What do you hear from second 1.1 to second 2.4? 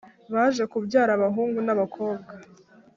abahungu n’abakobwa,